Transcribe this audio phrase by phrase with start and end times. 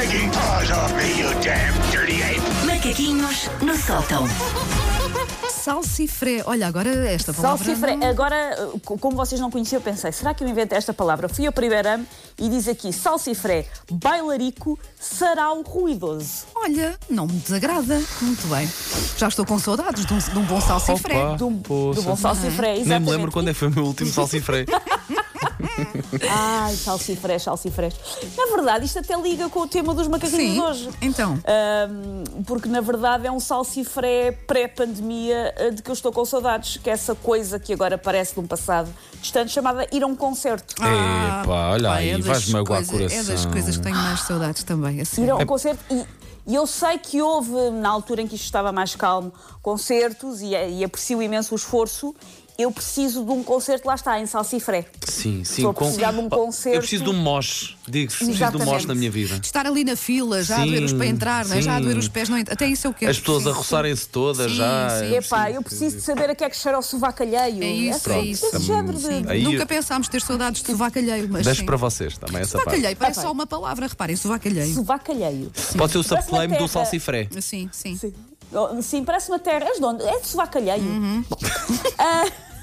[0.00, 2.40] taking paws off me, you damn dirty ape!
[2.66, 4.24] Macaquinhos no sótão.
[5.50, 6.42] Salsifré.
[6.46, 7.62] Olha, agora esta palavra.
[7.64, 7.94] Salsifré.
[7.96, 11.28] não- Agora, co- como vocês não conheciam, eu pensei, será que eu inventei esta palavra?
[11.28, 12.06] Fui ao primeiro ano
[12.38, 16.46] e diz aqui salsifré, bailarico, sarau ruidoso.
[16.54, 18.02] Olha, não me desagrada.
[18.22, 18.66] Muito bem.
[19.18, 21.18] Já estou com saudades de um, de um bom salsifré.
[21.18, 21.36] Opa.
[21.36, 22.02] Do, do Poça.
[22.02, 23.04] bom salsifré, Nem exatamente.
[23.10, 24.64] me lembro quando é que foi o meu último salsifré.
[26.28, 27.94] Ai, salsifrés, salsifrés.
[28.36, 30.52] Na verdade, isto até liga com o tema dos macaquinhos Sim.
[30.54, 30.90] de hoje.
[31.02, 31.38] Então.
[31.46, 36.76] Ahm, porque na verdade é um salsifré pré-pandemia eh, de que eu estou com saudades,
[36.78, 38.88] que é essa coisa que agora parece de um passado
[39.20, 40.74] distante, chamada ir a um concerto.
[40.80, 43.52] Ah, Epá, olha pá, aí, é das vais magoar o coisas- É das coração.
[43.52, 45.00] coisas que tenho mais saudades também.
[45.00, 45.24] Assim.
[45.24, 46.04] Ir a um concerto e,
[46.46, 49.32] e eu sei que houve, na altura em que isto estava mais calmo,
[49.62, 52.14] concertos e, e aprecio imenso o esforço.
[52.60, 54.84] Eu preciso de um concerto, lá está, em Salsifré.
[55.06, 55.56] Sim, sim.
[55.62, 56.76] Estou a precisar de um Oh, concerto.
[56.76, 57.76] Eu preciso de um mosh.
[57.88, 59.38] Digo-se, preciso de um mosh na minha vida.
[59.38, 61.62] De estar ali na fila, já a Sim, doer os para entrar, é?
[61.62, 62.54] já a doer os pés, não entra.
[62.54, 63.10] Até isso eu quero.
[63.10, 64.90] As pessoas a roçarem-se todas Sim, já.
[65.00, 65.14] sim.
[65.16, 67.62] Epá, eu preciso de saber a que é que cheira o sovaco alheio.
[67.62, 68.46] É isso, Essa- é isso.
[68.46, 69.30] Esse género de...
[69.30, 71.44] Aí- Nunca pensámos ter saudades de sovacalheio, mas.
[71.44, 71.66] Deixo sim.
[71.66, 72.64] para vocês também essa parte.
[72.70, 74.74] Sovacalheio, parece só uma palavra, reparem, sovacalheio.
[74.74, 75.50] Sovaco alheio.
[75.76, 77.28] Pode ser o subclaim do salsifré.
[77.40, 77.96] Sim, sim.
[77.96, 78.12] Sim.
[78.52, 79.64] Oh, Sim, parece uma terra.
[79.66, 80.02] És de onde?
[80.02, 80.82] É de sovaco alheio.
[80.82, 81.24] Uhum.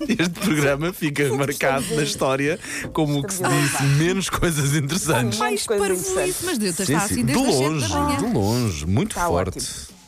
[0.00, 2.58] Este programa fica marcado na história
[2.92, 5.38] como o que se disse menos coisas interessantes.
[5.38, 7.14] Mais parvoíce, mas Deus, Sim, está sim.
[7.14, 9.58] assim De desde sete longe, de longe, muito Está forte.
[9.58, 9.98] ótimo.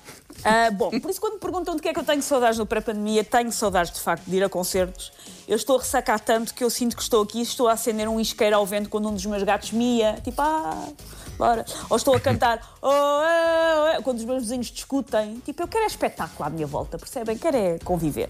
[0.44, 2.66] ah, bom, por isso quando me perguntam de que é que eu tenho saudades no
[2.66, 5.12] pré-pandemia, tenho saudades de facto de ir a concertos.
[5.48, 8.08] Eu estou a ressacar tanto que eu sinto que estou aqui e estou a acender
[8.08, 10.16] um isqueiro ao vento quando um dos meus gatos mia.
[10.22, 10.88] Tipo, ah,
[11.36, 11.64] bora.
[11.88, 15.42] Ou estou a cantar, oh, é, oh, é", quando os meus vizinhos discutem.
[15.44, 17.36] Tipo, eu quero é espetáculo à minha volta, percebem?
[17.36, 18.28] Quero é conviver.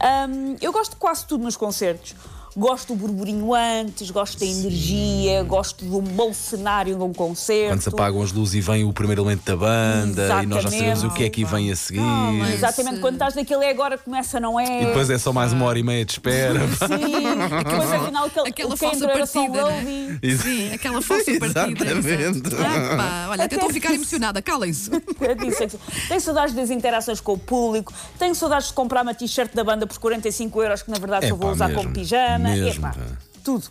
[0.00, 2.14] Ahm, eu gosto de quase tudo nos concertos.
[2.56, 7.72] Gosto do burburinho antes, gosto da energia, gosto de um bom cenário de um concerto.
[7.72, 10.70] Quando se apagam as luzes e vem o primeiro elemento da banda e nós já
[10.70, 11.98] sabemos o que é que vem a seguir.
[11.98, 12.50] Calma.
[12.50, 14.84] Exatamente, quando estás naquele é agora começa, não é?
[14.84, 16.60] E depois é só mais uma hora e meia de espera.
[16.60, 19.72] Sim, depois afinal aquele, Aquela o que falsa só partida, não é?
[19.72, 20.38] roadie.
[20.38, 21.84] Sim, aquela falsa partida.
[21.84, 22.54] Exatamente.
[22.54, 24.90] Ah, pá, olha, até estou a ficar emocionada, calem-se.
[25.20, 25.78] Eu disse aqui.
[26.08, 29.86] Tenho saudades das interações com o público, tenho saudades de comprar uma t-shirt da banda
[29.86, 32.45] por 45 euros, que na verdade só Epá, vou usar mesmo, como pijama.
[32.54, 33.18] Mesmo, Epá, pá.
[33.44, 33.66] tudo.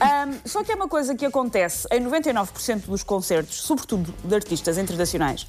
[0.00, 4.78] Ahm, só que é uma coisa que acontece em 99% dos concertos, sobretudo de artistas
[4.78, 5.46] internacionais,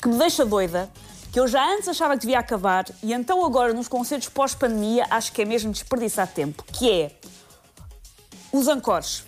[0.00, 0.90] que me deixa doida,
[1.32, 5.32] que eu já antes achava que devia acabar, e então agora nos concertos pós-pandemia acho
[5.32, 7.12] que é mesmo desperdiçar tempo, que é
[8.52, 9.24] os ancores.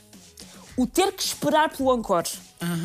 [0.77, 2.29] O ter que esperar pelo encore.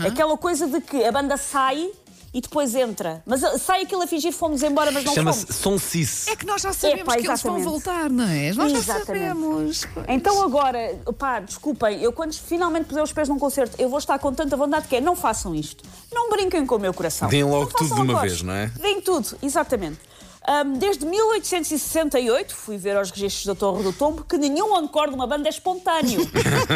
[0.05, 1.91] Aquela coisa de que a banda sai
[2.33, 3.21] e depois entra.
[3.25, 5.55] Mas sai aquilo a fingir que fomos embora, mas não Chama-se fomos.
[5.55, 6.27] Som Cis.
[6.27, 8.53] É que nós já sabemos Epá, que eles vão voltar, não é?
[8.53, 9.05] Nós já Exatamente.
[9.05, 9.87] sabemos.
[10.07, 14.17] Então agora, pá, desculpem, eu quando finalmente puser os pés num concerto, eu vou estar
[14.17, 15.83] com tanta vontade que é, não façam isto.
[16.11, 17.29] Não brinquem com o meu coração.
[17.29, 18.67] Deem logo tudo de uma vez, não é?
[18.79, 19.99] Deem tudo, exatamente.
[20.45, 25.15] Ahm, desde 1868, fui ver aos registros da Torre do Tombo, que nenhum encore de
[25.15, 26.19] uma banda é espontâneo.
[26.35, 26.75] Está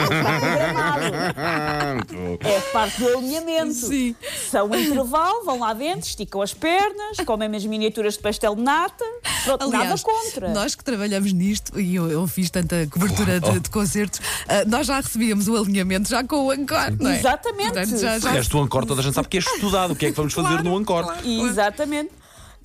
[1.19, 2.37] programado.
[2.41, 3.73] É parte do alinhamento.
[3.73, 4.15] Sim.
[4.49, 8.61] São um intervalo, vão lá dentro, esticam as pernas, comem as miniaturas de pastel de
[8.61, 9.03] nata.
[9.43, 10.49] Pronto, nada Aliás, contra.
[10.53, 14.87] nós que trabalhamos nisto, e eu, eu fiz tanta cobertura de, de concertos, ah, nós
[14.87, 17.17] já recebíamos o alinhamento já com o encore, não é?
[17.19, 17.73] Exatamente.
[17.73, 19.91] Portanto, já, O já resto do Encore toda a gente sabe que é estudado.
[19.91, 21.03] O que é que vamos fazer Claro, no Encore?
[21.03, 21.27] claro.
[21.27, 22.11] Exatamente.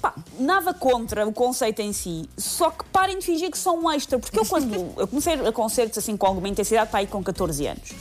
[0.03, 3.91] Pá, nada contra o conceito em si, só que parem de fingir que são um
[3.91, 7.23] extra, porque eu quando eu comecei a concertos assim com alguma intensidade, para aí com
[7.23, 7.93] 14 anos,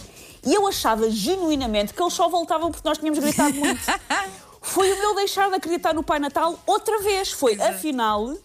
[0.44, 3.79] e eu achava genuinamente que eles só voltavam porque nós tínhamos gritado muito.
[4.63, 7.31] Foi o meu deixar de acreditar no Pai Natal outra vez.
[7.31, 8.35] Foi, afinal,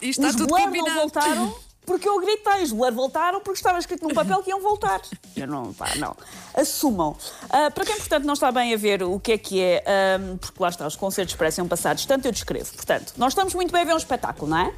[0.00, 1.54] Isto os Blur não voltaram
[1.86, 2.64] porque eu gritei.
[2.64, 5.00] Os Blur voltaram porque estava escrito num papel que iam voltar.
[5.36, 6.16] Eu não, pá, não.
[6.54, 7.16] Assumam.
[7.48, 10.36] Ah, para quem, portanto, não está bem a ver o que é que é, ah,
[10.40, 12.72] porque lá está, os concertos parecem um passado distante, eu descrevo.
[12.74, 14.74] Portanto, nós estamos muito bem a ver um espetáculo, não é?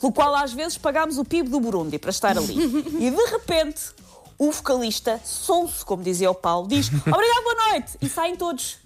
[0.00, 2.56] Pelo qual às vezes pagámos o PIB do Burundi para estar ali.
[2.98, 3.92] e de repente,
[4.38, 8.78] o vocalista, sonso, como dizia o Paulo, diz obrigado, boa noite, e saem todos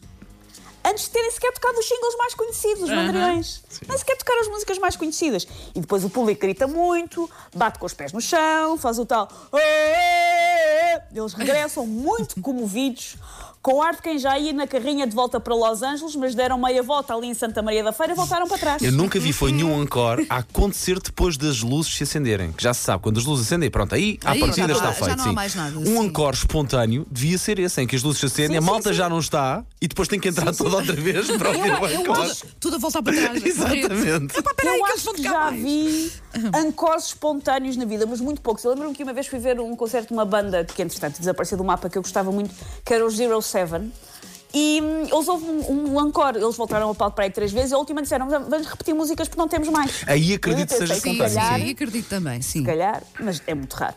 [0.86, 3.62] antes de terem sequer tocado os singles mais conhecidos, os mandriões.
[3.88, 5.46] Nem sequer tocaram as músicas mais conhecidas.
[5.74, 9.28] E depois o público grita muito, bate com os pés no chão, faz o tal.
[11.18, 13.16] Eles regressam muito comovidos,
[13.62, 16.56] com ar de quem já ia na carrinha de volta para Los Angeles, mas deram
[16.58, 18.82] meia volta ali em Santa Maria da Feira e voltaram para trás.
[18.82, 22.52] Eu nunca vi foi nenhum encore a acontecer depois das luzes se acenderem.
[22.52, 24.88] Que já se sabe, quando as luzes acendem, pronto, aí Aí partida já não está
[24.88, 25.16] há- já feito.
[25.16, 25.34] não há sim.
[25.34, 25.98] mais nada, um sim.
[25.98, 28.90] encore espontâneo devia ser esse, em que as luzes se acendem, Sim, a sim, malta
[28.90, 28.94] sim.
[28.96, 32.32] já não está e depois tem que entrar toda outra vez para ouvir o encore.
[32.60, 33.42] Tudo a voltar para trás.
[33.44, 34.38] Exatamente.
[34.38, 35.62] Epá, peraí, eu que eles acho que tocar já mais.
[35.62, 36.12] vi
[36.54, 38.64] ancores espontâneos na vida, mas muito poucos.
[38.64, 41.56] Eu lembro-me que uma vez fui ver um concerto de uma banda que, entretanto, desapareceu
[41.58, 42.54] do mapa que eu gostava muito,
[42.84, 43.92] que era o Zero Seven.
[44.54, 47.72] E hum, eles houve um, um encore, eles voltaram ao palco para aí três vezes
[47.72, 50.02] e a última disseram: vamos repetir músicas porque não temos mais.
[50.06, 52.60] Aí acredito que seja Sim, se sim, calhar- aí acredito também, sim.
[52.60, 53.94] se calhar, mas é muito raro.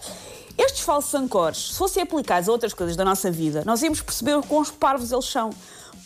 [0.57, 4.35] Estes falsos ancores, se fossem aplicados a outras coisas da nossa vida, nós íamos perceber
[4.35, 5.51] o quão parvos eles são.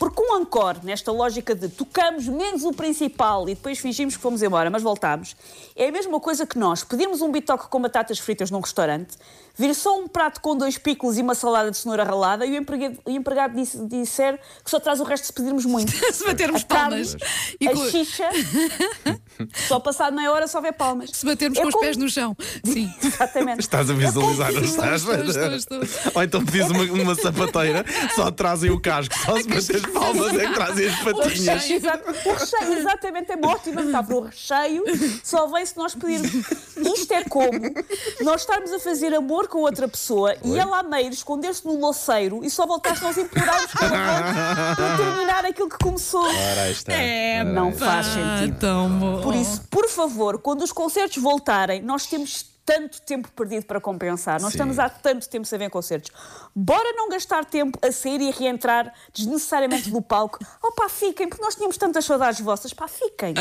[0.04, 4.42] Porque um encore, nesta lógica de tocamos menos o principal e depois fingimos que fomos
[4.44, 5.34] embora, mas voltámos,
[5.78, 9.16] é a mesma coisa que nós pedirmos um bitoque com batatas fritas num restaurante,
[9.58, 12.56] vir só um prato com dois picos e uma salada de cenoura ralada e o
[12.56, 15.92] empregado, o empregado disse- disser que só traz o resto se pedirmos muito.
[16.14, 17.16] Se batermos A carne, palmas.
[17.62, 18.28] E a com- xixa,
[19.68, 21.12] só passado meia hora só vê palmas.
[21.14, 22.36] Se batermos É com os como- pés no chão.
[22.66, 22.92] Sim.
[23.02, 23.60] Exatamente.
[23.60, 25.02] Estás a visualizar, não estás?
[25.04, 25.16] Estou,
[25.56, 26.12] estou, estou.
[26.16, 27.86] Ou então pedis uma, uma sapateira,
[28.16, 31.40] só trazem o casco, só se bater palmas é que trazem as patinhas.
[31.40, 32.04] recheio, exato.
[32.10, 34.16] O recheio, exatamente, é uma ótima metáfora.
[34.18, 34.84] O recheio
[35.24, 36.31] só vem se nós pedirmos.
[36.78, 37.51] Isto é como
[38.22, 42.44] nós estarmos a fazer amor com outra pessoa e ela a meio esconder-se no louceiro
[42.44, 43.90] e só voltar se nós implorarmos favor
[44.75, 46.24] para terminar aquilo que começou.
[46.24, 46.94] Ora, está.
[46.94, 48.60] É, Não faz sentido.
[48.60, 49.22] tão bom.
[49.22, 54.42] Por isso, por favor, quando os concertos voltarem, nós temos tanto tempo perdido para compensar.
[54.42, 54.57] Nós Sim.
[54.57, 56.12] estamos há tanto tempo sem ver concertos.
[56.56, 60.39] Bora não gastar tempo a sair e a reentrar desnecessariamente do palco.
[60.62, 62.74] Oh pá, fiquem, porque nós tínhamos tantas saudades vossas.
[62.74, 63.33] Pá, fiquem.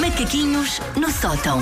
[0.00, 1.60] Macaquinhos no sótão.